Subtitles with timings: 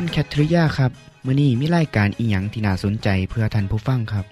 [0.00, 0.92] คุณแคทริยาครับ
[1.26, 4.24] มื้อนี้มีรายการอีหยังที่น่าสนใจเพื่อท่านผู้ฟังครับ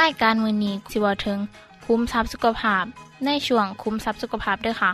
[0.00, 1.38] รายการมือนี้สิเวาถึง
[1.84, 2.84] คุ้มทรัพย์สุขภาพ
[3.24, 4.92] ในช่วงคุ้มทรัพย์สุขภาพด้วยค่ะ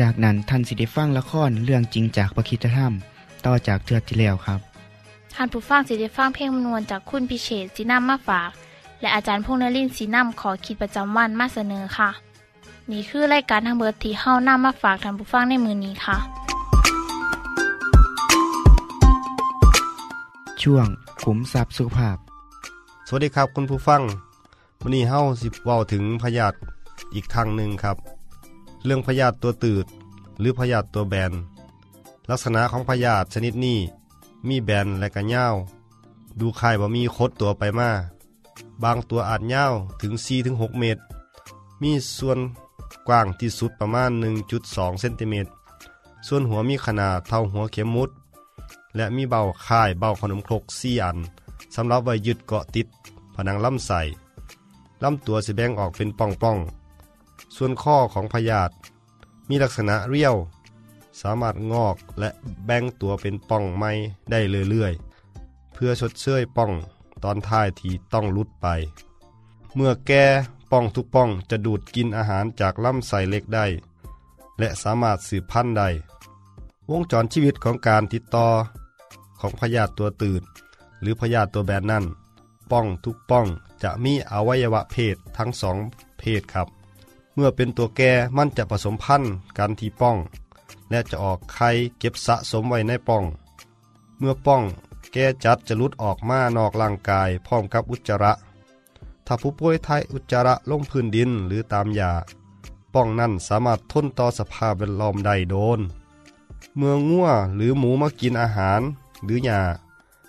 [0.00, 2.92] จากนั้นท่านสิได้ฟังละครเรื่องจริงจากประคีตธรรม
[3.46, 4.60] ต่อจากเทือกที่แล้วครับ
[5.34, 8.50] ท่านผู้ฟังสิได้ฟังเพลงมนวนจากคุณพิเชษสีน้ำมาฝาก
[9.00, 12.10] และอาจารย์พงษ์นรินทร์สีน้ำขอขีดประจำวันมาเสนอค่ะ
[12.90, 16.18] นี่คือรายการทางเบอร์ที่เฮ้าน้ามาฝากท่านผู้ฟังในมือนี้ค่ะ
[20.62, 20.86] ช่วง
[21.22, 22.16] ขุมทรัพย์สุขภาพ
[23.06, 24.02] สวัสดีครับคุณผู้ฟัง
[24.80, 26.56] วันนี้เฮาสิเว้าถึงพยาธิ
[27.14, 27.96] อีกครั้งหนึ่งครับ
[28.84, 29.86] เรื่องพยาธิตัวตืด
[30.40, 31.32] หรือพยาธิตัวแบน
[32.30, 33.78] ลักษณะของพยาธิชนิดนี้
[34.48, 35.46] มีแบนและก็ยา
[36.40, 37.90] ดูคล้ายว่มีคดตัวไปมา
[38.82, 39.66] บางตัวอาจยา
[40.02, 40.12] ถึง
[40.46, 41.00] 4-6เมตร
[41.82, 42.38] มีส่วน
[43.08, 44.10] กว้างที่สุดประมาณ
[44.54, 45.50] 1.2 เซนติเมตร
[46.26, 48.10] ส่วนหัวมีขนาดเท่าหัวเข็มมุด
[48.96, 51.18] และมีเบาค่ายเบาขนมครกสี่อัน
[51.74, 52.86] สำหรับไว้ยึดเกาะติด
[53.34, 54.00] ผนังลำไส้
[55.02, 58.72] ลำตัวสิแบ่งออกเป็นป่องๆ ส่วนข้อของพยาธิ
[59.48, 60.36] มีลักษณะเรียว
[61.20, 62.30] สามารถงอกและ
[62.66, 63.90] แบ่งตัวเป็นป่องไม้
[64.30, 64.40] ได้
[64.70, 66.72] เรื่อยๆ เพื่อชดเชยป่อง
[67.24, 68.66] ตอนท้ายที่ต้องลุดไป
[69.74, 70.24] เมื่อแก่
[70.70, 73.66] ป่องทุกป่องจะดูดกินอาหารจากลำไส้เล็กได้
[74.58, 75.88] และสามารถสืบพันธุ์ได้
[76.90, 78.48] วงจรชีวิตของการติดต่อ
[79.40, 80.42] ของพยาธิตัวตืด
[81.00, 82.04] หรือพยาธิตัวแบนนั่น
[82.70, 83.46] ป้องทุกป้อง
[83.82, 85.76] จะมีอวัยวะเพศทั้งสอง
[86.18, 86.68] เพศครับ
[87.34, 90.16] เมื่อเป็นตัวแก่มันจะผสมพันธุ์กันที่ป้อง
[90.90, 93.24] และจะออกไข่เก็บสะสมไว้ในป้อง
[94.18, 94.62] เมื่อป้อง
[95.12, 98.32] แก่จัดจะลุดออกมานอกร่างกายพร้อมกับอุจจาระ
[99.26, 102.12] ถ้าผู้ป่วยทายอุจจาระลงพื้นดินหรือตามยา
[102.94, 105.80] ป้องนั้นสามารถทนต่อสภาพแวดล้อมได้โดน
[106.76, 108.80] เมื่องัวหรือหมูมากินอาหาร
[109.24, 109.60] หรือหญ้า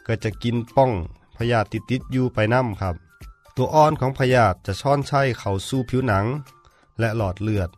[0.05, 0.91] ก็จะกินป้อง
[1.37, 2.95] พยาธิติดอยู่ไปน้ำครับ
[3.55, 6.25] ตัวอ่อนของพยาธิจะช่อนใช้เข้าสู่ผิวหนัง
[6.99, 7.69] และหลอดเลือด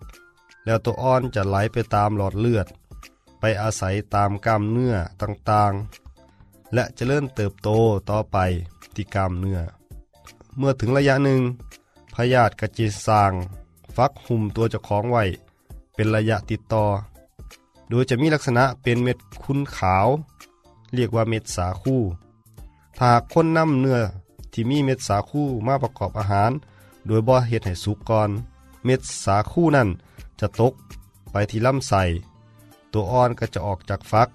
[0.66, 2.68] แล้วตัวอ่อนจะไหลไปตามหลอดเลือด
[3.40, 7.69] ไปอาศัยตามกล้ามเนื้อต่างๆ และจะเริ่มเติบโต
[8.09, 8.38] ต่อไป
[8.95, 9.59] ที่กล้ามเนื้อ
[10.57, 11.41] เมื่อถึงระยะหนึ่ง
[12.13, 13.31] พยาธิกระจิสร้าง
[13.95, 15.24] ฟักหุ่มตัวเจ้าของไว้
[15.95, 16.85] เป็นระยะติดต่อ
[17.90, 20.07] โดยจะมีลักษณะเป็นเม็ดคุ้นขาว
[20.93, 21.95] เรียกว่าเม็ดสาคู
[22.99, 23.99] ถ้ากคนนำเนื้อ
[24.51, 26.51] ที่มีเม็ดสาคูมาประกอบอาหาร
[27.07, 28.29] โดยบ่เฮ็ดให้สุกก่อน
[28.85, 29.89] เม็ดสาคูนั่น
[30.39, 30.73] จะตก
[31.31, 32.03] ไปที่ลำไส้
[32.91, 34.29] ตัวอ่อนก็จะออกจากฟัก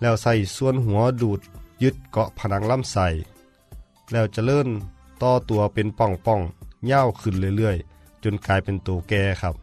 [0.00, 1.40] แล้วใส่ส่วนหัวดูด
[1.82, 3.06] ยึดเกาะผนังลำไส้
[4.12, 4.68] แล้วจะเลื่อน
[5.22, 9.54] ต่อตัวเป็นป่องๆยาวขึ้นเรื่อยๆ จนกลายเป็นตัวแก่ครับ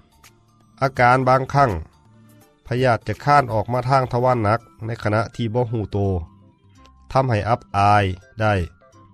[0.82, 1.72] อาการบางครั้ง
[2.68, 5.98] พยาธิจะข้านออกมาทางทวารหนักในขณะที่บ่หูโต
[7.12, 8.06] ทำให้อับอาย
[8.40, 8.54] ได้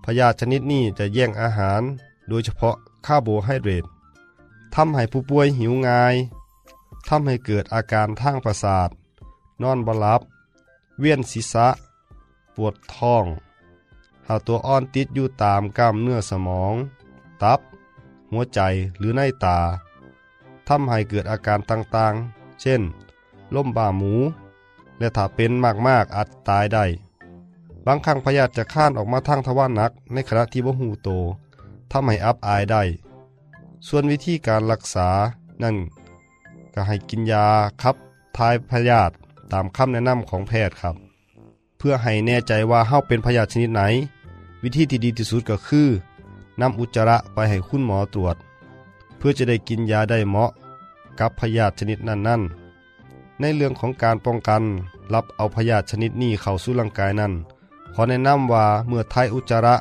[0.04, 1.82] พยาธิชนิดนี้จะแย่งอาหาร
[2.28, 2.74] โดยเฉพาะ
[3.06, 3.84] คาร์โบไฮเดรต
[4.74, 6.14] ทำให้ผู้ป่วยหิวง่าย
[7.08, 8.88] ทำให้เกิดอาการทางประสาท
[9.62, 10.20] นอนบหลับ
[11.00, 11.68] เวียนศีรษะ
[12.54, 13.24] ปวดท้อง
[14.26, 16.74] หาตัวอ่อนติดอยู่ตามกล้ามเนื้อสมอง
[17.42, 17.60] ตับ
[18.30, 18.60] หัวใจ
[18.98, 19.58] หรือในตา
[20.68, 22.82] ทำให้เกิดอาการต่างๆ เช่น
[23.56, 24.14] ล่มบ่าหมู
[24.98, 25.52] และถ้าเป็น
[25.88, 26.84] มากๆอาจตายได้
[27.86, 31.08] บางครั้งพยาธิจะข้านออกมาทางทวารหนัก ในขณะที่บ่หูโต
[31.90, 32.82] ทำให้อับอายได้
[33.86, 35.08] ส่วนวิธีการรักษา
[35.62, 35.76] นั่น
[36.74, 37.46] ก็ให้กินยา
[37.82, 37.96] ครับ
[38.36, 39.14] ทายพยาธิ
[39.52, 40.96] ตามคำแนะนำของแพทย์ครับ
[41.78, 43.82] เพื่อให้แน่ใจว่าเฮาเป็นพยาธิชนิดไหน
[44.62, 45.88] วิธีที่ดีที่สุดก็คือ
[46.60, 48.36] นำอุจจาระไปให้คุณหมอตรวจ
[49.16, 50.50] เพื่อจะได้กินยาได้เหมาะ
[51.20, 52.61] กับพยาธิชนิดนั้นๆ
[53.40, 54.62] ในเรื่องของการป้องกัน
[55.14, 57.32] รับเอาพยาธิชนิดนี้เข้าสู่ร่างกายนั้น
[57.94, 59.76] ขอแนะนำว่าเมื่อทายอุจจาระ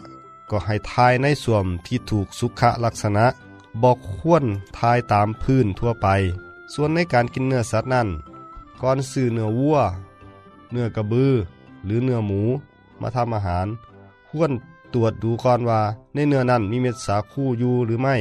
[0.50, 3.26] ก็ให้ทายในส่วมที่ถูกสุขลักษณะ
[3.84, 4.44] บอกควร
[4.78, 6.08] ทายตามพื้นทั่วไป
[6.74, 8.08] ส่วนในการกินเนื้อสัตว์นั้น
[8.82, 9.78] ก่อนซื้อเนื้อวัว
[10.72, 11.34] เนื้อกระบือ
[11.86, 12.42] หรือเนื้อหมู
[13.02, 13.68] มาทำอาหาร
[14.30, 14.52] ควร
[14.94, 15.82] ตรวจดูก่อนว่า
[16.14, 18.16] ในเนื้อนั้นมีเม็ดสาคูอยู่หรือไม่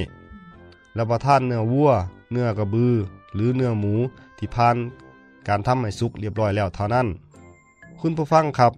[0.96, 1.90] รับประทานเนื้อวัว
[2.32, 2.94] เนื้อกระบือ
[3.34, 3.94] หรือเนื้อหมู
[4.38, 4.76] ที่ผ่าน
[5.48, 7.06] การทำให้สุกเรียบร้อยแล้วเท่านั้น
[8.00, 8.72] คุณผู้ฟังครับ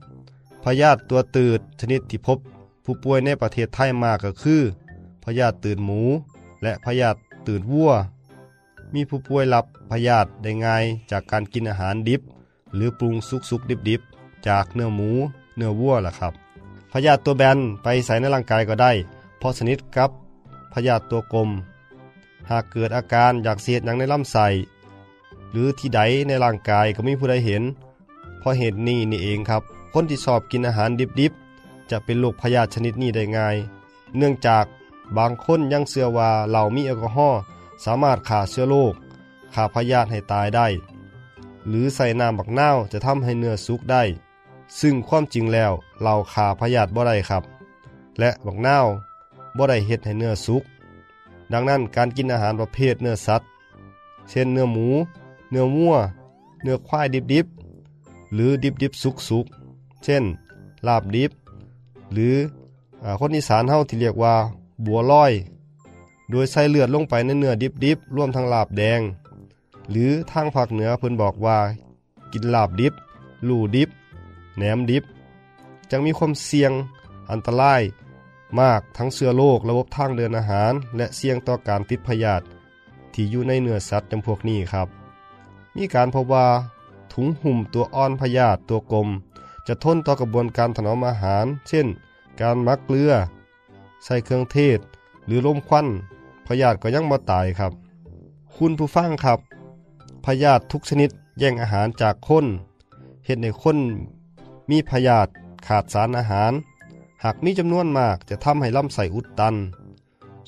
[0.64, 2.38] พยาธิตัวตืดชนิดที่พบ
[2.84, 4.60] ผู้ป่วยในประเทศไทยมากก็คือ
[5.24, 6.00] พยาธิตืดหมู
[6.62, 7.90] และพยาธิตืดวัว
[8.94, 12.20] มีผู้ป่วยรับพยาธิได้ง่ายจากการกินอาหารดิบ
[12.74, 15.10] หรือปรุงสุกสุกดิบดิบๆ จากเนื้อหมู
[15.56, 16.32] เนื้อวัวล่ะครับ
[16.92, 18.92] พยาธิตัวแบนไปใส่ในร่างกายก็ได้
[19.38, 20.10] เพราะสนิทกับ
[20.72, 21.50] พยาธิตัวกลม
[22.50, 24.46] หากเกิดอาการอยากเสียดหยังในลำไส้
[25.52, 27.62] หรือที่ใดในร่างกายก็ไมีผู้ใดเห็น
[28.38, 29.62] เพราะเหตุนี้นี่เองครับ
[29.92, 30.90] คนที่ชอบกินอาหาร
[31.20, 33.56] ดิบๆ จะเป็นโรคพยาธิชนิดนี้ได้ง่าย
[34.16, 34.64] เนื่องจาก
[35.16, 37.40] บางคนยังเชื่อว่าเหล่ามีแอลกอฮอล์
[37.84, 38.94] สามารถฆ่าเชื้อโรค
[39.54, 40.66] ฆ่าพยาธิให้ตายได้
[41.68, 44.02] หรือใส่น้ำบักเน่าจะทำให้เนื้อสุกได้
[44.80, 45.72] ซึ่งความจริงแล้ว
[46.02, 47.42] เราฆ่าพยาธิบ่ได้ครับ
[48.18, 48.78] และบักเน่า
[49.56, 50.62] บ่ได้เฮ็ดให้เนื้อสุก
[51.52, 53.48] ดังนั้นการกินอาหารประเภทเนื้อสัตว์
[54.30, 54.88] เช่นเนื้อหมู
[55.52, 55.94] เนื้อวัว
[56.62, 58.50] เนื้อควายดิบๆ หรือ
[58.82, 60.24] ดิบๆสุกๆ เช่น
[60.86, 61.30] ลาบดิบ
[62.12, 62.34] หรือ
[63.20, 64.34] คนอีสานเฮาที่เรียกว่า
[64.84, 65.32] บัวลอย
[66.30, 67.52] โดยใส่เลือดลงไปในเนื้อ
[67.84, 69.00] ดิบๆร่วมทั้งลาบแดง
[69.90, 71.58] หรือทางภาคเหนือเพิ่นบอกว่า
[72.32, 72.94] กินลาบดิบ
[73.48, 73.90] ลู่ดิบ
[74.56, 75.04] แหนมดิบ
[75.90, 76.72] จังมีความเสี่ยง
[77.30, 77.82] อันตราย
[78.60, 82.44] มากทั้งเชื้อโรคระบบทางเดินอาหาร และเสี่ยงต่อการติดพยาธิ
[83.12, 85.01] ที่อยู่ในเนื้อสัตว์จำพวกนี้ครับ
[85.76, 86.46] มีการพบว่า
[87.12, 89.08] ถุงหุ่มตัวอ่อนพยาธิตัวกลม
[89.66, 91.86] จะทนต่อกระบวนการถนอมอาหาร เช่น
[92.40, 93.12] การมักเกลือ
[94.04, 94.78] ใส่เครื่องเทศ
[95.26, 95.86] หรือลมควัน
[96.46, 97.72] พยาธิก็ยังบ่ตายครับ
[98.56, 99.38] คุณผู้ฟังครับ
[100.24, 102.46] พยาธิทุกชนิดแย่งอาหารจากคน
[103.24, 103.78] เห็ดในคน
[104.70, 105.30] มีพยาธิ
[105.66, 106.52] ขาดสารอาหาร
[107.22, 109.54] หากมีจำนวนมากจะทำให้ลำไส้อุดตัน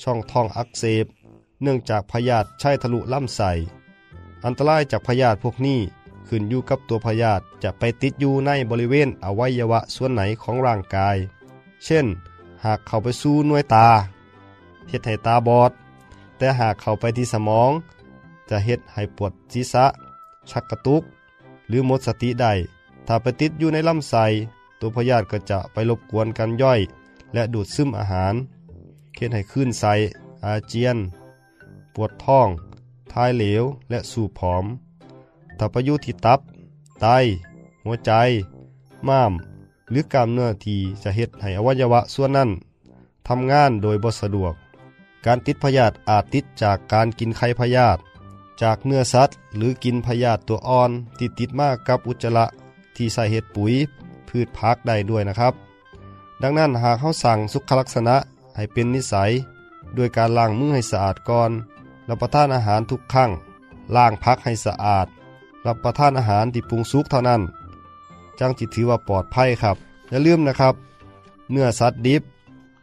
[0.02, 1.06] ช่องท้องอักเสบ
[1.62, 3.50] เนื่องจากพยาธิใช้ทะลุลำไส้
[4.44, 5.80] อันตรายจากพยาธิพวกนี้
[6.28, 11.16] ขึ้นอยู่กับตัวพยาธิจะไปติดอยู่ในบริเวณอวัยวะส่วนไหนของร่างกาย
[11.84, 12.06] เช่น
[12.64, 13.88] หากเข้าไปสู่หน่วยตา
[14.88, 15.72] เฮ็ดให้ตาบอด
[16.36, 17.70] แต่หากเข้าไปที่สมอง
[18.48, 19.84] จะเฮ็ดให้ปวดศีรษะ
[20.50, 21.02] ชักกระตุก
[21.68, 22.52] หรือหมดสติได้
[23.06, 24.24] ถ้าไปติดอยู่ในลำไส้
[24.80, 26.80] ตัวพยาธิก็จะไปรบกวนการย่อย
[27.34, 28.34] และดูดซึมอาหาร
[29.16, 29.94] เฮ็ดให้คลื่นไส้
[30.44, 30.96] อาเจียน
[31.94, 32.48] ปวดท้อง
[33.14, 34.64] ทายเหลว และสูบผอม
[35.58, 36.40] ถ้าไปอยู่ที่ตับ
[37.00, 37.06] ไต
[37.84, 38.12] หัวใจ
[39.08, 39.32] ม้าม
[39.90, 42.50] หรือกล้ามเนื้อที่จะเฮ็ดให้อวัยวะส่วนนั้น
[43.28, 44.54] ทำงานโดยบ่สะดวก
[45.26, 48.00] การติดพยาธิอาจติดจากการกินไข่พยาธิ
[48.62, 52.46] จากเนื้อสัตว์ หรือกินพยาธิตัวอ่อนที่ติดมากกับอุจจาระ
[52.96, 53.74] ที่ใส่เห็ดปุ๋ย
[54.28, 55.54] พืชพักได้ด้วยนะครับ
[56.42, 58.16] ดังนั้นหากเขาสั่งสุขลักษณะ
[58.56, 59.30] ให้เป็นนิสัย
[59.96, 61.50] ด้วยการล้างมือให้สะอาดก่อน
[62.08, 63.30] รับประทานอาหารทุกครั้ง
[63.96, 65.06] ล้างพักให้สะอาด
[65.66, 67.40] รับประทานอาหารที่ปรุงสุกเท่านั้น
[68.40, 69.76] จังจิตถือว่าปลอดภัยครับ
[70.10, 70.74] อย่าลืมนะครับ
[71.50, 72.22] เนื้อสัตว์ดิบ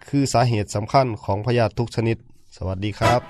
[0.07, 2.17] คือสาเหตุสำคัญของพยาธิทุกชนิด
[2.55, 3.21] สวัสดีครับ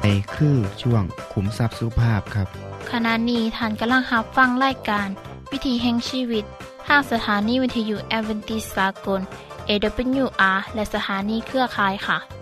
[0.00, 1.02] ในคือช่วง
[1.32, 2.48] ขุมทรัพย์สุภาพครับ
[2.90, 5.08] ขณะนี้ท่านกำลังรับฟังรายการ
[5.50, 6.44] วิถีแห่งชีวิต
[6.86, 9.20] ทางสถานีวิทยุแอเวนติสากล
[9.68, 12.41] AWR และสถานีเครือข่ายค่ะ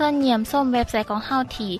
[0.00, 1.72] ส่วนเยี่ยมส้มเว็บไซต์ของเฮาที่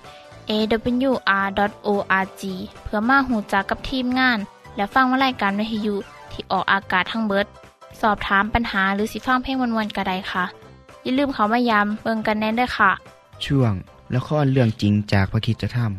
[0.49, 2.41] awr.org
[2.83, 4.37] เพื่อมาหูจักกับทีมงาน
[4.75, 5.95] และฟังวารายการวิทยุ
[6.31, 7.45] ที่ออกอากาศทั้งเบิด
[8.01, 10.45] สอบถามปัญหาหรือสิฟังเพลงวนๆกระไดค่ะ
[11.03, 12.91] อย่าลืมเขามายามเบิงกันแน่นด้วยค่ะ
[13.45, 13.73] ช่วง
[14.15, 15.89] ละครเรื่องจริงจากพระคิดจะทำ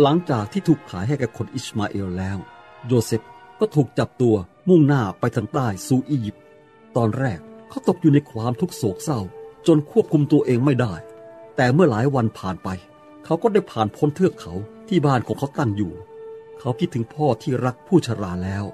[0.00, 2.36] หลังจากที่ถูกขายให้กับคนอิสมาเอลแล้ว
[2.86, 3.22] โยเซฟ
[3.58, 4.36] ก็ถูกจับตัว
[4.68, 6.42] มุ่งหน้าไปทางใต้สู่อียิปต์
[6.96, 9.20] ตอนแรกเขาตกอยู่ในความทุกโศกเศร้า
[9.66, 10.94] จนควบคุมตัวเองไม่ได้
[11.56, 12.68] แต่เมื่อหลายวันผ่านไป
[13.24, 14.54] เขาก็ได้ผ่านพ้นเทือกเขา
[14.88, 15.92] ที่ที่บ้านของเขาตั้งอยู่
[16.60, 18.64] เขาคิดถึงพ่อที่รักผู้ชราแล้ว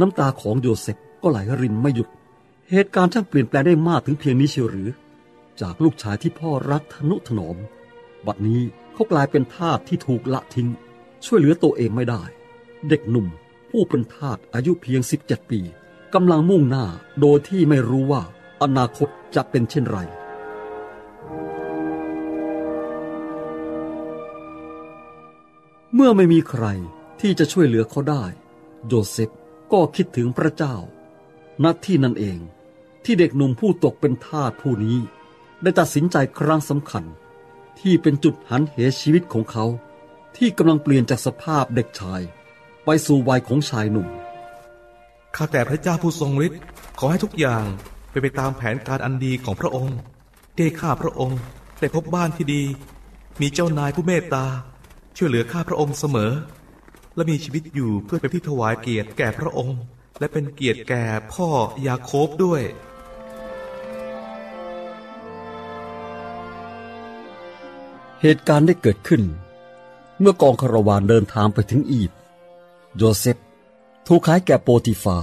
[0.00, 2.08] น้ำตาของโยเซฟก็ไหลรินไม่หยุด
[2.70, 4.88] เหตุการณ์ช่างเปลี่ยนแปลงได้มากถึงเพียงนี้เชียวหรือ
[5.60, 7.56] จากลูกชายที่พ่อรักทนุถนอม
[8.26, 8.62] บัดนี้
[8.94, 10.68] เขากลายเป็นทาสที่ถูกละทิ้ง
[11.26, 12.22] ช่วยเหลือตัวเองไม่ได้
[12.88, 13.26] เด็กหนุ่ม
[13.70, 15.60] ผู้เป็นทาสอายุเพียง 17 ปี
[16.14, 16.86] กำลังมุ่งหน้า
[17.20, 18.22] โดยที่ไม่รู้ว่า
[18.62, 19.98] อนาคตจะเป็นเช่นไร
[25.94, 26.64] เมื่อไม่มีใคร
[27.20, 28.24] ที่จะช่วยเหลือเขาได้
[28.86, 29.30] โยเซฟ
[29.72, 30.76] ก็คิดถึงพระเจ้า
[31.62, 32.38] ณที่นั่นเอง
[33.04, 34.98] ที่เด็กหนุ่มผู้ตกเป็นทาสผู้นี้
[35.62, 37.04] ได้ตัดสินใจครั้งสำคัญ
[37.80, 39.64] ที่เป็นจุดหันเหชีวิตของเขา
[40.36, 42.22] ที่กำลังเปลี่ยนจากสภาพเด็กชาย
[42.84, 44.08] ไปสู่วัยของชายหนุ่ม
[45.36, 46.60] ข้าแต่พระเจ้าผู้ทรงฤทธิ์
[46.98, 47.64] ขอให้ทุกอย่าง
[48.10, 49.96] เป็นไปตามแผนการอันดีของพระองค์
[50.54, 51.38] ที่ให้ข้าพระองค์
[51.80, 52.62] ได้พบบ้านที่ดี
[53.40, 54.46] มีเจ้านายผู้เมตตา
[55.16, 56.32] ช่วยเหลือข้าพระองค์เสมอ
[57.14, 59.78] และมีชีวิตอยู่เพื่อเป็นที่ถวายเกียรติแก่พระองค์
[60.18, 61.48] และเป็นเกียรติแก่พ่อ
[61.86, 62.62] ยาโคบด้วย
[68.22, 69.22] เหตุการณ์ได้เกิดขึ้น
[70.20, 72.19] เมื่อกองคาราวานเดินทางไปถึงอียิปต์
[72.96, 73.36] โยเซฟ
[74.06, 75.18] ถูกขายแก่โปติฟา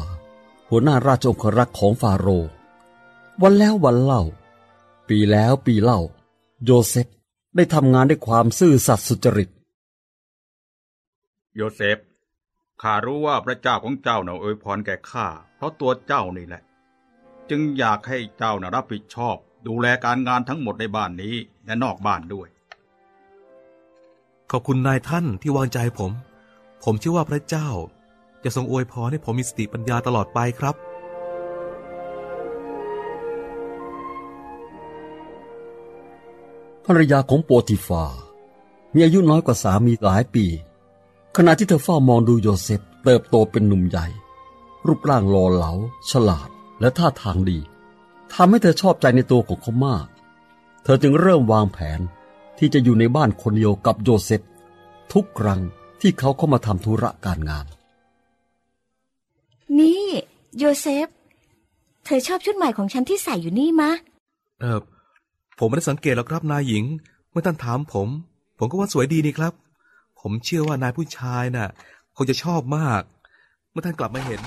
[0.70, 2.50] หัวหน้าราชองครักษ์ของฟาโรห์
[3.42, 4.24] วันแล้ววันเล่า
[5.10, 6.00] ปีแล้วปีเล่า
[6.66, 7.08] โยเซฟ
[7.56, 9.50] ได้ทำงานด้วยความซื่อสัตย์สุจริต
[11.56, 11.98] โยเซฟ
[12.82, 16.62] ข้ารู้ว่าพระเจ้าของเจ้าน่ะอวยพรแก่ข้าเพราะตัวเจ้านี่แหละ
[17.50, 19.36] จึงอยากให้เจ้าน่ะรับผิดชอบ
[19.68, 22.48] ดูแลการงานทั้งหมดในบ้านนี้และนอกบ้านด้วย
[24.52, 26.12] ขอบคุณนายท่านที่วางใจผม
[26.84, 27.70] ผมเชื่อว่าพระเจ้า
[28.44, 30.76] จะทรงอวยพรให้ผมมีสติปัญญาตลอดไปครับ
[36.86, 38.04] ภรรยาของโปติฟา
[38.94, 40.46] มีอายุน้อยกว่าสามีหลายปี
[41.36, 44.06] ขณะที่เธอเฝ้ามองดูโยเซฟเติบโตเป็นหนุ่มใหญ่
[44.86, 45.72] รูปร่างหล่อเหลา
[46.10, 47.60] ฉลาด และท่าทางดี
[48.34, 50.08] ทำให้เธอชอบใจในตัวของเขามาก
[50.84, 52.00] เธอจึงเริ่มวางแผน
[52.58, 54.42] ที่จะอยู่ในบ้านคนเดียวกับโยเซฟ
[55.14, 55.62] ทุกครั้ง
[56.02, 57.66] ที่เขาเข้ามาทำธุระการงาน
[59.80, 60.06] นี่
[60.58, 61.08] โยเซฟ
[62.06, 63.92] เธอชอบชุดใหม่ของฉันที่ใส่อยู่นี่มะ
[64.60, 64.80] เออ
[65.58, 66.84] ผมไม่ได้สังเกตหรอกครับนายหญิง
[67.30, 68.08] เมื่อท่านถามผม
[68.58, 69.54] ผมก็ว่าสวยดีนี่ครับ
[70.20, 71.70] ผมเชื่อว่านายผู้ชายน่ะ
[72.16, 73.02] คงจะชอบมาก
[73.72, 74.42] เมื่อท่านกลับมาเห็น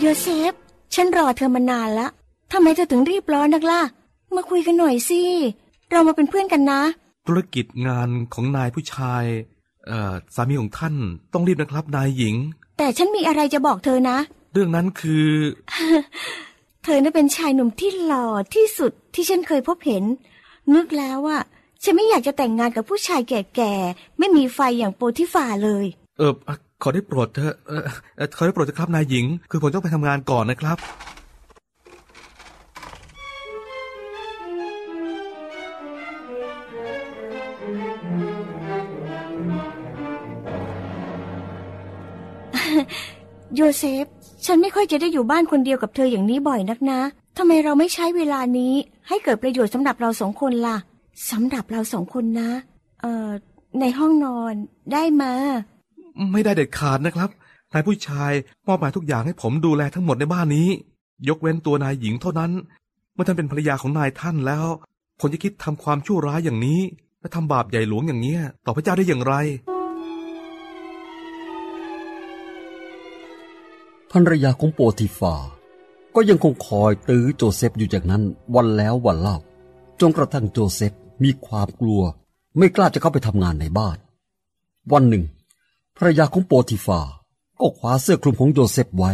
[0.00, 0.52] โยเซฟ
[0.94, 2.08] ฉันรอเธอมานานละ
[2.52, 3.82] ทำไมเธอถึงรีบร้อนนักล่ะ
[4.34, 5.22] มาคุยกันหน่อยสิ
[5.90, 6.80] เรามาเป็นเพื่อนกันนะ
[7.26, 9.24] ธุรกิจงานของนายผู้ชาย
[9.86, 10.94] เอ่อ สามีของท่าน
[11.32, 12.36] ต้องรีบนะครับนายหญิง
[12.78, 14.18] แต่ฉันมีอะไรจะบอกเธอนะ
[14.52, 15.28] เรื่องนั้นคือ
[16.84, 20.04] เธอน่ะเป็นชายหนุ่มที่หล่อที่สุดที่ฉันเคยพบเห็น
[20.74, 21.42] นึกแล้วอะ
[21.82, 25.84] ฉันไม่อยากจะแต่งงานกับผู้ชายแก่ๆ ไม่มีไฟอย่างโปรทิฟาเลย
[26.18, 26.32] เออ
[26.82, 27.82] ขอได้โปรดเถอะเออ
[28.16, 30.78] เอ่อขอได้โปรดเถอะครับนายหญิง คือผมต้องไปทำงานก่อนนะครับ
[43.56, 44.06] โยเซฟ
[44.46, 47.00] ฉันไม่ค่อยจะได้อยู่บ้านคนเดียวกับเธออย่างนี้บ่อยนักนะ
[47.38, 48.74] ทำไมเราไม่ใช้เวลานี้
[49.08, 50.76] ให้เกิดประโยชน์สำหรับเราสองคนล่ะ
[51.30, 52.50] สำหรับเราสองคนนะ
[53.00, 53.30] เอ่อ
[53.80, 54.54] ในห้องนอน
[54.92, 55.32] ได้มา
[56.32, 57.30] ไม่ได้เด็ดขาดนะครับ
[57.72, 58.32] นายผู้ชาย
[58.66, 60.68] มอบหมายทุกอย่างให้ผมดูแลทั้งหมดในบ้านนี้
[61.28, 62.52] ยกเว้นตัวนายหญิงเท่านั้น
[63.14, 64.66] เมื่อท่านเป็นภรรยาของนายท่านแล้ว
[65.20, 66.80] ผมจะคิดทำความชั่วร้ายอย่างนี้
[67.20, 69.34] และทำบาปใหญ่หลวงอย่างเนี้ย ต่อพระเจ้าได้อย่างไร
[74.12, 75.34] ภรรยาของโปติฟา
[76.14, 78.22] ก็ยังคงคอยตื้อโจเซฟอยู่อย่างนั้น
[78.54, 79.36] วันแล้ววันเล่า
[80.00, 80.92] จนกระทั่งโจเซฟ
[81.24, 82.02] มีความกลัว
[82.58, 83.96] ไม่กล้าจะเข้าไปทำงานในบ้าน
[84.92, 85.24] วันหนึ่ง
[86.00, 87.00] ภรรยาของโปติฟา
[87.60, 89.12] ก็คว้าเสื้อคลุมของโยเซฟไว้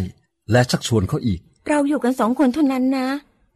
[0.50, 3.07] และชักชวนเขาอีก เราอยู่กันสองคนเท่านั้นนะ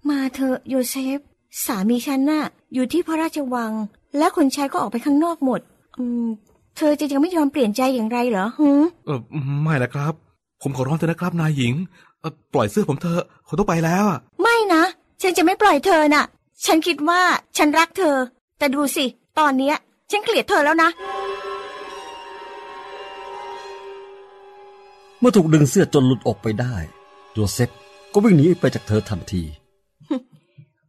[0.09, 1.19] มาเถอะโยเซฟ
[1.65, 2.45] สามีฉันน่ะ
[2.75, 3.73] อยู่ที่พระราชวัง
[4.19, 5.61] และคนใช้ก็ออกไปข้างนอกหมด
[5.99, 6.27] อืม
[6.77, 8.71] เธอจะยังไม่ยอมเปลี่ยนใจอย่างไรเหรอฮึ
[9.07, 9.21] เออ
[9.63, 10.15] ไม่ละครับ
[10.63, 11.75] ผมขอร้องเถอะนะครับนายหญิง
[12.21, 14.83] เอ่อปล่อยเสื้อผมเถอะผมต้องไปแล้วอะไม่นะ
[15.23, 16.25] ฉันจะไม่ปล่อยเธอน่ะ
[16.67, 17.21] ฉันคิดว่า
[17.57, 18.17] ฉันรักเธอ
[18.59, 19.05] แต่ดูสิ
[19.39, 19.77] ตอนเนี้ย
[20.11, 20.91] ฉันเกลียดเธอแล้วนะ
[25.21, 26.77] เมื่อถูกดึงเสื้อจนหลุดออกไปได้
[27.35, 27.71] โยเซฟ
[28.13, 29.43] ก็วิ่งหนีไปจากเธอทันที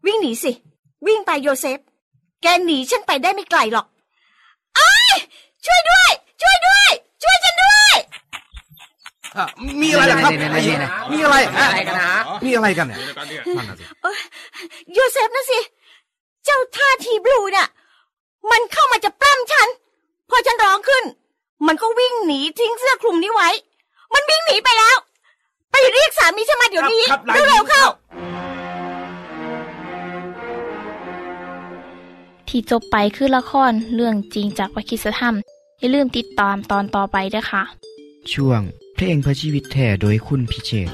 [0.05, 0.51] วิ่งหนีสิ
[1.07, 1.79] วิ่งไปโยเซฟ
[2.41, 3.85] แกหนีฉันไปได้ไม่ไกลหรอก
[4.79, 5.15] อ้าย
[5.65, 6.11] ช่วยด้วย
[6.41, 6.89] ช่วยด้วย
[7.23, 7.97] ช่วยฉันด้วย
[9.37, 9.45] อะ
[9.81, 12.11] มีอะไรล่ะครับเนี่ยเนี่ยเนี่ยมีอะไรอะไรกันนะ
[12.45, 12.99] มีอะไรกันเนี่ย
[13.57, 13.85] นั่นน่ะสิ
[14.93, 15.59] โยเซฟนะสิ
[16.45, 17.67] เจ้าท่าทีบลูเนี่ย
[18.51, 19.67] มันเข้ามาจะปล้ำฉัน
[20.29, 21.03] พอฉันร้องขึ้น
[21.67, 23.49] มันก็วิ่งหนีทิ้งเสื้อคลุมนี้ไว้
[24.13, 24.97] มันวิ่งหนีไปแล้ว
[25.71, 27.85] ไปเรียกสามีฉันมาเดี๋ยวนี้ครับครับเร็วๆเข้า
[32.47, 35.35] ที่จบไปคือละครเรื่องจริงจากวิคิสธรรม
[35.79, 37.63] อย่าลืมติดตามตอนต่อไปด้วยค่ะ
[38.33, 38.61] ช่วง
[38.95, 40.89] เพลงพระชีวิตแท้โดยคุณพิเชษ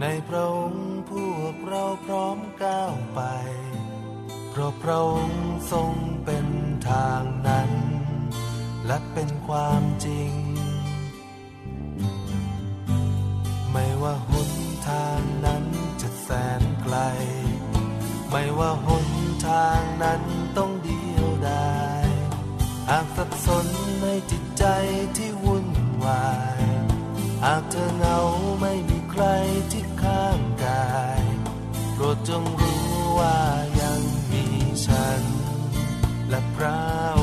[0.00, 3.20] ในพระองค์พวกเราพร้อมก้าวไป
[4.50, 5.92] เพราะพระองค์ทรง
[6.24, 6.46] เป็น
[6.90, 7.70] ทางนั้น
[8.86, 10.32] และเป็นความจริง
[13.72, 14.50] ไม่ว่าหน
[14.88, 15.64] ทางนั้น
[16.00, 16.28] จะแส
[16.60, 16.96] นไกล
[18.30, 19.08] ไม่ว่าหน
[19.48, 20.22] ทางนั้น
[20.56, 22.06] ต้องเดียวดาย
[22.88, 23.66] หากสับสน
[24.02, 24.64] ในจิตใจ
[25.16, 25.68] ที่วุ่น
[26.04, 26.28] วา
[26.58, 26.62] ย
[27.44, 28.18] หากเธอเหงา
[28.60, 29.24] ไม่มีใคร
[29.72, 29.87] ที่
[32.28, 32.84] จงรู้
[33.18, 33.38] ว่า
[33.80, 34.44] ยังมี
[34.86, 35.22] ฉัน
[36.28, 36.80] และพระ
[37.20, 37.22] อ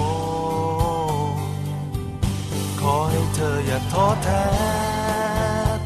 [1.30, 1.44] งค์
[2.82, 4.48] ขอให้เธออย่าท้อแท้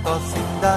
[0.06, 0.70] ต่อสิ่งใด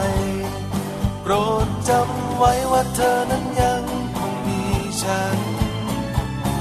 [1.22, 1.32] โปร
[1.66, 3.82] ดจำไว้ว่าเธอนั้นยัง
[4.16, 4.62] คงมี
[5.02, 5.38] ฉัน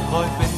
[0.10, 0.51] คอยเป็น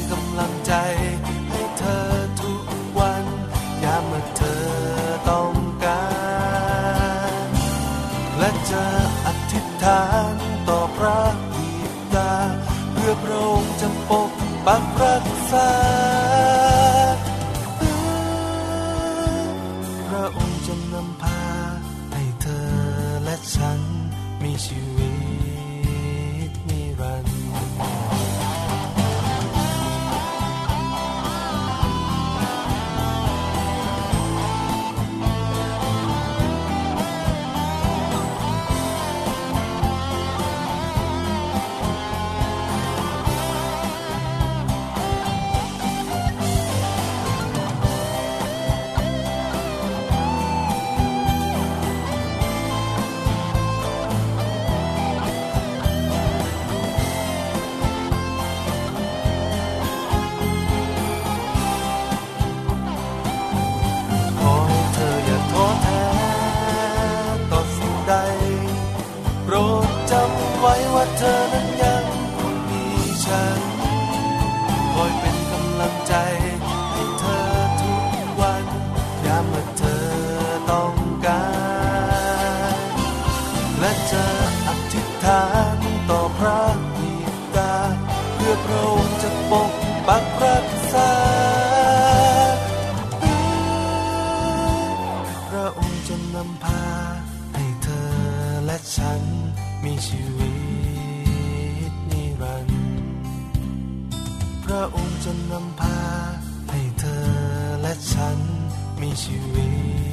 [109.04, 110.13] มีชีวิต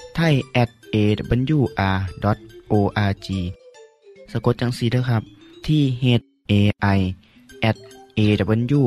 [0.15, 0.95] ไทย at a
[1.57, 1.59] w
[1.95, 2.37] r
[2.71, 2.73] o
[3.09, 3.27] r g
[4.31, 5.23] สะกดจังสีนะครับ
[5.65, 6.05] ที่ h
[6.51, 6.53] a
[6.97, 6.99] i
[7.69, 7.77] at
[8.17, 8.19] a
[8.49, 8.81] w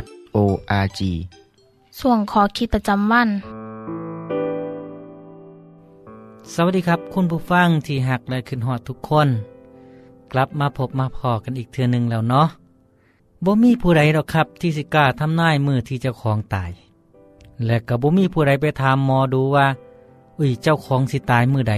[0.00, 0.38] r o
[0.84, 1.00] r g
[2.00, 3.28] ส่วนขอคิดประจำวัน
[6.52, 9.28] สวัสดีครับ คุณผู้ฟังที่หักและขึ้นหอดทุกคน
[10.32, 12.48] กลับมาพบมาพอกันอีกเทือหนึ่งแล้วเนาะ
[13.44, 16.70] บ่มีผู้ใดหรอกครับ ที่สิกล้าทำนายมือที่เจ้าของตาย
[17.66, 19.66] และก็บ่มีผู้ใดไปถามหมอดูว่า
[20.42, 21.74] อุ้ยเจ้าของสิตายมือใด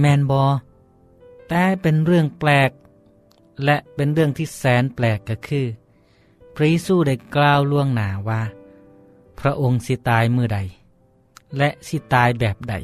[0.00, 0.42] แมนบอ
[1.48, 2.70] แต่เป็นเรื่องแปลก
[3.64, 5.66] และเป็นเรื่องที่แสนแปลกก็คือ
[6.54, 8.42] พระเยซูได้กล่าวล่วงหนาว่า
[9.38, 10.58] พระองค์สิตายมือใด
[11.56, 12.74] และสิตายแบบใด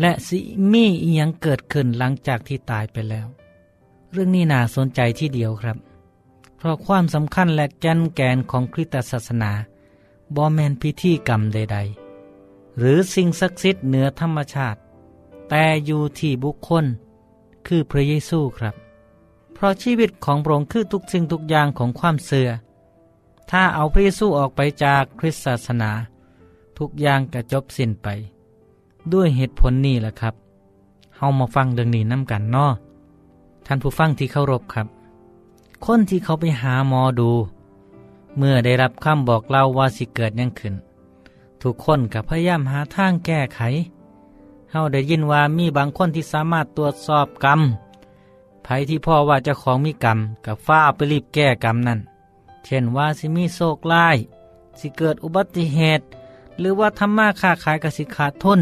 [0.00, 0.38] และสิ
[0.72, 3.26] มีอียังเกิดขึ้นหลังจากที่ตายไปแล้ว
[4.12, 5.76] เรื่องนี้น่าสนใจที่เดียวครับ
[6.56, 9.52] เพราะความสำคัญและแกนแกนของคริสตศาสนา
[10.34, 11.99] บอแมนพิธีกรรมใดๆ
[12.78, 14.78] หรือสิ่งศักดิ์สิทธิ์เหนือธรรมชาติ
[15.48, 16.84] แต่อยู่ที่บุคคล
[17.66, 18.74] คือพระเยซูครับ
[19.54, 22.48] เพราะชีวิตของพระองค์คือทุกสิ่งทุกอย่างของความเสื่อ
[23.50, 25.90] ถ้าเอาพระเยซูออกไปจากคริสตศาสนา
[26.78, 28.08] ทุกอย่างก็จบสิ้นไป
[29.12, 30.34] ด้วยเหตุผลนี้แหละครับ
[31.16, 32.72] เฮามาฟังเรื่องนี้น้ำกันนาะ
[33.66, 34.86] ท่านผู้ฟังที่เคารพครับ
[35.84, 37.30] คนที่เขาไปหาหมอดู
[38.36, 40.74] เมื่อได้รับคำบอกเล่าว่าสิเกิดยังขึ้น
[41.62, 43.60] ทุกคนกับพยายามหาทางแก้ไข
[44.70, 47.60] เฮาได้ยินว่ามีบางคนที่สามารถตรวจสอบกรรม
[48.62, 52.00] ไผที่พ่อว่าเจ้าของมีกรรมกับฟ้าไปรีบแก้กรรมนั่น
[52.64, 54.16] เช่นว่าสิมีโศกลาย
[54.78, 56.04] สิเกิดอุบัติเหตุ
[56.58, 58.60] หรือว่าทำมาค้าขายกับสิขาดทุน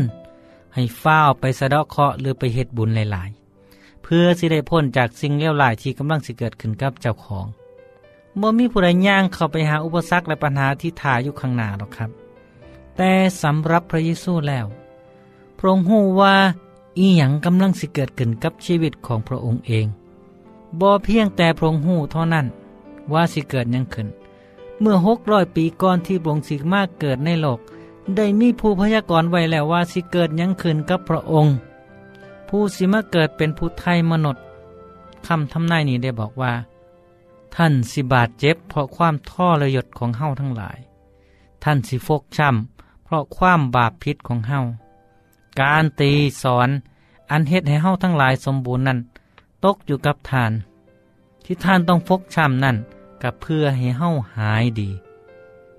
[0.74, 3.30] ให้ฟ้าไปสะเดาะเคราะห์หรือไปเฮ็ดบุญหลาย
[3.66, 7.46] ๆ เพื่อสิได้พ้นจากสิ่งเลวร้ายที่กำลังสิเกิดขึ้นกับเจ้าของ
[8.40, 12.10] บ่มีผู้ใดย่างเข้าไปหาอุปสรรคและปัญหาที่ถ่ายอยู่ข้างหน้าหรอกครับ
[12.98, 14.66] แต่สำหรับพระเยซูแล้ว
[15.58, 16.34] พระองค์รู้ว่า
[16.98, 19.86] อีหยังกำลังสิเกิดขึ้นกับชีวิตของพระองค์เอง
[20.80, 22.46] บ่เพียงแต่พระองค์รู้เท่านั้น
[23.12, 24.08] ว่าสิเกิดยังขึ้น
[24.80, 27.60] เมื่อหกร้อยปีก่อนที่พระองค์สิมาเกิดในโลก
[28.16, 31.54] ได้มีผู้พยากรณ์ไว้แล้วว่าสิเกิดยังขึ้นกับพระองค์
[32.48, 34.42] ผู้สิมาเกิดเป็นผู้ไทยมนุษย์
[35.26, 36.52] คำทำนายนี้ได้บอกว่า
[37.54, 40.78] ท่านสิบาดเจ็บเพราะความท่อระยศของเฮาทั้งหลาย
[41.64, 44.60] ท่านสิฟกช้ำ เพราะความบาปพิษของเฮา
[45.60, 46.68] การตีสอน
[47.30, 48.98] อันเฮ็ดให้เฮาทั้งหลายสมบูรณ์นั้น
[49.64, 50.52] ตกอยู่กับท่าน
[51.44, 52.76] ที่ท่านต้องฟกช้ำนั่น
[53.22, 54.90] กับเพื่อให้เฮาหายดี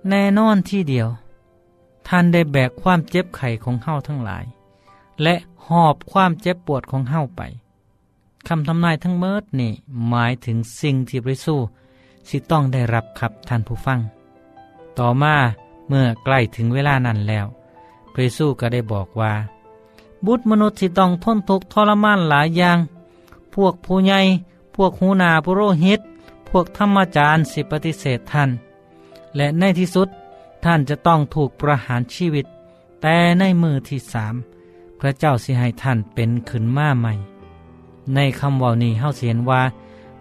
[0.10, 1.08] แน่นอนที่เดียว
[2.08, 4.46] ท่านได้แบกความเจ็บไข้ของเฮาทั้งหลาย
[5.24, 5.36] และ
[5.68, 7.42] หอบความเจ็บปวดของเฮาไป
[8.48, 9.72] คำทำนายทั้งเมิดนี่
[10.10, 11.56] หมายถึงสิ่งที่พระเยซู
[12.30, 14.00] สิต้องได้รับครับท่านผู้ฟัง
[15.00, 15.36] ต่อมา
[15.90, 17.46] เมื่อใกล้ถึงเวลานั้นแล้ว
[18.14, 19.34] พระเยซูก็ได้บอกว่า
[20.26, 22.78] บุตรมนุษย์ที่ต้องทนทุกข์ทรมานหลายอย่าง
[23.54, 24.20] พวกผู้ใหญ่
[24.76, 26.00] พวกหูนาผู้โรหิต
[26.50, 28.50] พวกธรรมจารย์สิปฏิเสธท่าน
[29.36, 30.10] และในที่สุด
[30.64, 32.46] ท่านจะต้องถูกประหารชีวิต
[33.02, 34.36] แต่ในมือที่สาม
[35.00, 37.14] พระเจ้าสิให้ท่านเป็นขึ้นมาใหม่
[38.14, 39.62] ในคำว่านี้เฮาเสียนว่า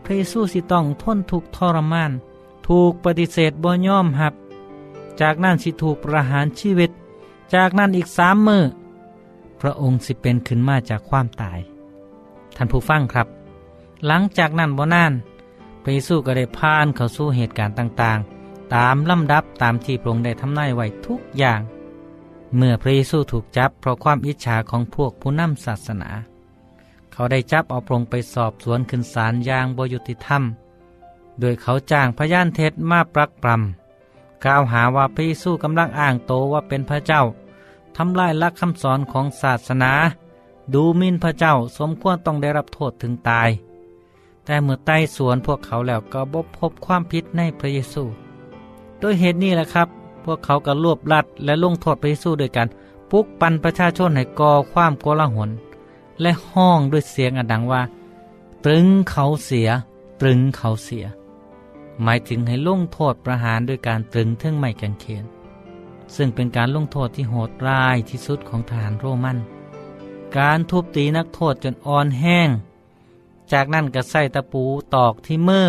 [0.02, 2.10] พระเยซูสิต้องทนทุกข์ทรมาน
[2.66, 4.34] ถูกปฏิเสธบ่ยอมหับ
[5.20, 6.90] จากนั้นสิถูกประหารชีวิต
[7.54, 8.64] จากนั้นอีกสามมือ
[9.60, 11.58] พระองค์สิเป็นขึ้นมาจากความตาย
[12.56, 13.28] ท่านผู้ฟังครับ
[14.06, 15.12] หลังจากนั้นบ่นาน
[15.82, 21.60] พระเยซูก็ได้ผ่านเข้าสู่เหตุการณ์ต่างๆ ตามลำดับตามที่พระองค์ได้ทำนายไว้ทุกอย่าง
[22.56, 26.10] เมื่อพระเยซูถูกจับเพราะความอิจฉาของพวกผู้นำศาสนา
[27.12, 30.42] เขาได้จับเอาพระองค์ไปสอบสวนขึ้นศาลอย่างบยุติธรรม
[31.40, 33.87] โดยเขาจ้างพยานเท็จมาปรักปรำ
[34.44, 37.22] กล่าวหาว่าพระเยซูกำลังอ้างโตว่าเป็นพระเจ้า
[37.96, 39.92] ทำลายลักคำสอนของศาสนา
[40.74, 43.48] ดูหมินพระเจ้าสมควรต้องได้รับโทษถึงตาย
[44.44, 48.04] แต่เมื่อไต่สวนพวกเขาแล้วก็บพบความผิดในพระเยซู
[49.00, 49.88] โดยเหตุนี้แหละครับ
[50.24, 52.68] พวกเขาก็รวบลัดและลงโทษพระเยซูโดยการ
[53.10, 55.50] ปลุกปั่นประชาชนให้ก่อความโกลาหล
[56.20, 57.82] และห้องด้วยเสียงอันดังว่า
[58.64, 59.68] ตรึงเขาเสีย
[60.20, 61.04] ตรึงเขาเสีย
[62.02, 65.24] หมายถึงให้ลงโทษประหารด้วยการตรึงเทิงไม้กางเขน
[66.16, 69.38] ซึ่งเป็นการลงโทษที่โหดร้ายที่สุดของทหารโรมัน
[70.36, 72.48] การทุบตีนักโทษจนอ่อนแห้ง
[73.52, 74.62] จากนั้นก็ใส่ตะปู
[74.94, 75.66] ตอกที่มือ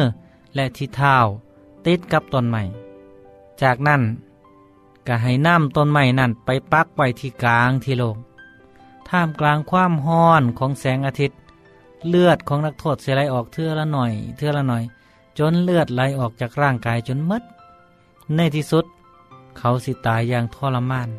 [0.56, 1.18] และที่เท้า
[1.86, 2.64] ติดกับต้นไม้
[3.62, 4.02] จากนั้น
[5.08, 8.18] ก็ให้น้ำต้นไม้นั่นไปปักไว้ที่กลางที่โลง
[9.10, 11.38] ท่ามกลางความห้อนของแสงอาทิตย์
[12.10, 14.84] เลือดของนักโทษเสียไหลออกเทือละหน่อย เทือละหน่อย
[15.40, 17.44] จนเลือดไหลออกจากร่างกายจนมด
[18.36, 18.86] ในที่สุด
[19.58, 21.10] เขาสิตายอย่างทรมาน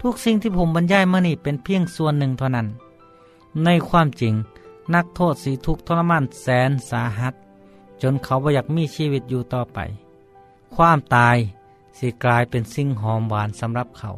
[0.00, 2.66] ทุกสิ่งที่ผมบรรยายมานี่เป็นเพียงส่วนหนึ่งเท่านั้น
[3.64, 4.34] ในความจริง
[4.94, 7.34] นักโทษสีทุกทรมานแสนสาหัส
[8.02, 9.78] จนเขาบ่อยากมีชีวิตอยู่ต่อไป
[10.74, 11.36] ความตาย
[11.98, 14.10] สิกลายเป็นสิ่งหอมหวานสำหรับเขา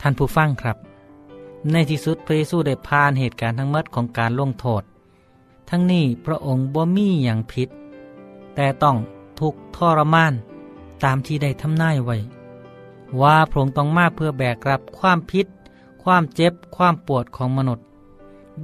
[0.00, 0.76] ท่านผู้ฟังครับ
[1.70, 4.82] ในที่สุดพระเยซูได้ผ่านเหตุการณ์ทั้งหมดของการลงโทษ
[5.68, 7.68] ทั้งนี้พระองค์บ่มีอย่างผิด
[8.56, 8.96] แต่ต้อง
[9.40, 10.32] ทุกทรมาน
[11.04, 12.16] ตามที่ได้ทำนายไว้
[13.20, 15.46] ว่าพระองค์ต้องมาเพื่อแบกรับความพิษ
[16.02, 17.84] ความเจ็บ ความปวดของมนุษย์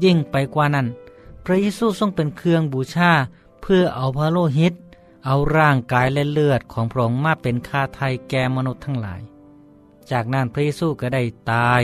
[0.04, 0.86] ยิ่งไปกว่านั้น
[1.44, 3.12] พระเยซูทรงเป็นเครื่องบูชา
[3.62, 4.74] เพื่อเอาพระโลหิต
[5.24, 9.20] เอาร่างกายและเลือดของพระองค์มาเป็นค่าไทยแก่มนุษย์ทั้งหลาย
[10.10, 11.82] จากนั้นพระเยซูก็ได้ตาย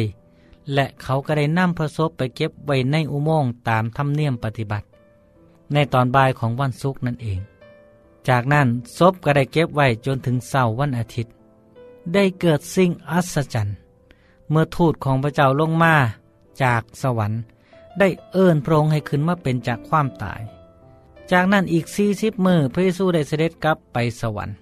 [0.75, 4.87] และเขาก็ได้นำพระศพไปเก็บไว้ในอุโมงค์ตามธรรมเนียมปฏิบัติ
[5.73, 7.38] ในตอนบ่ายของวันศุกร์นั่นเอง
[8.29, 11.33] จากนั้นศพก็ได้เก็บไว้จนถึงเสาร์วันอาทิตย์
[12.14, 13.77] ได้เกิดสิ่งอัศจรรย์
[14.51, 15.95] เมื่อทูตของพระเจ้าลงมา
[16.62, 17.41] จากสวรรค์
[17.99, 20.41] ได้เอื้นพระองค์ให้ขึ้นมาเป็นจากความตาย
[21.33, 24.57] จากนั้นอีกสี่สิบมือพระเยซูได้เสด็จกลับไปสวรรค์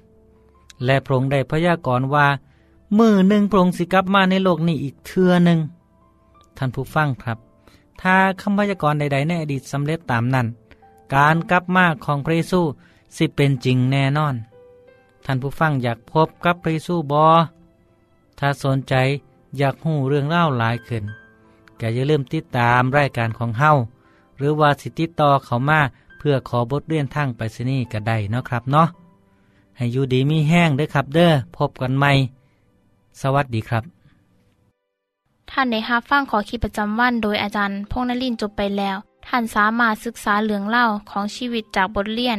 [0.85, 2.27] และพระองค์ได้พยากรณ์ว่า
[2.99, 5.59] มือหนึ่งพระองค์สิกลับมาในโลกนี้อีกเทือหนึ่ง
[6.57, 7.39] ท่านผู้ฟังครับ
[8.03, 10.47] ถ้าคำพยากรณ์ใดๆในอดีตสำเร็จตามนั้น
[11.15, 12.61] การกลับมาของพระเยซู
[13.15, 14.35] สิเป็นจริงแน่นอน
[15.25, 17.27] ท่านผู้ฟังอยากพบกับพระเยซูบอ
[18.39, 18.95] ถ้าสนใจ
[19.59, 21.05] อยากหูเรื่องเล่าหลายขึ้น
[21.81, 23.71] ก็อย่าลืมติดตามรายการของเฮา
[24.39, 25.81] หรือว่าสิติต่อเขามา
[26.19, 28.89] เพื่อขอบทเรียนทางไปรษณีย์ก็ได้เนาะครับเนาะ
[29.77, 32.13] ให้อยู่ดีมีแห้งเด้อครับเด้อพบกันใหม่
[33.21, 33.85] สวัสดีครับ
[35.51, 42.39] ท่านในฮับฟั่งขอขีประจำวันโดยอาจารย์พงนลินจบไปแล้ว ท่านสามารถศึกษาเหลืองเล่าของชีวิตจากบทเรียน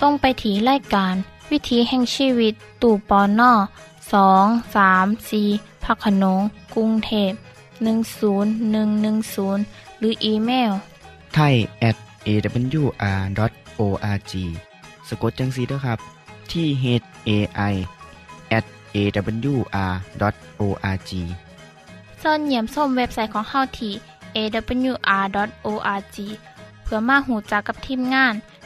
[0.00, 1.14] ส่งไปถีรายการ
[1.50, 3.52] วิถีแห่งชีวิต ตู่ปอนนอ
[4.12, 5.42] สองสามสี
[5.84, 6.40] พักขนง
[6.74, 7.32] กรุงเทพ
[8.24, 10.72] 10110 หรืออีเมล
[11.34, 11.54] ไทย
[11.88, 14.32] at awr.org
[15.08, 15.98] สะกดจังสีด้วยครับ
[16.50, 16.84] ที่ h
[17.28, 17.30] a
[17.72, 17.74] i
[18.58, 18.64] at
[18.96, 21.10] awr.org
[22.22, 23.92] ส่วนเหยี่ยมส้มเว็บไซต์ของเฮาที่
[24.36, 26.16] awr.org
[26.82, 28.34] เพื่อมาหูจักกับทีมงาน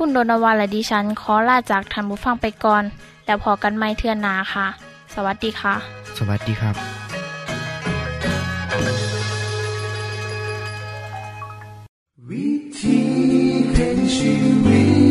[0.00, 2.84] คุณโดนวาและดิฉันขอลาจากทันบุฟังไปก่อน
[3.26, 4.66] แล้วพอกันไม่เทื่อนนาค่ะ
[5.14, 5.74] สวัสดีค่ะ
[6.18, 6.74] สวัสดีครับ
[12.28, 12.98] วิธี
[13.74, 14.32] แห่งชี
[14.64, 15.07] วิ